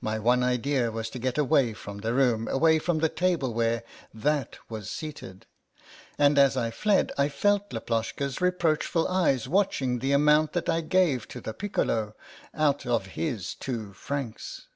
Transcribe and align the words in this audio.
My 0.00 0.18
one 0.18 0.42
idea 0.42 0.90
was 0.90 1.10
to 1.10 1.18
get 1.18 1.36
away 1.36 1.74
from 1.74 1.98
the 1.98 2.14
room, 2.14 2.48
away 2.48 2.78
from 2.78 3.00
the 3.00 3.10
table 3.10 3.52
where 3.52 3.84
that 4.14 4.56
was 4.70 4.88
seated; 4.88 5.44
and 6.16 6.38
as 6.38 6.56
I 6.56 6.70
fled 6.70 7.12
I 7.18 7.28
felt 7.28 7.68
Laploshka's 7.68 8.40
reproachful 8.40 9.06
eyes 9.08 9.46
watching 9.48 9.98
the 9.98 10.12
amount 10.12 10.54
that 10.54 10.70
I 10.70 10.80
gave 10.80 11.28
to 11.28 11.42
the 11.42 11.52
piccolo— 11.52 12.16
out 12.66 12.86
of 12.86 13.08
his 13.08 13.54
two 13.54 13.92
francs. 13.92 14.68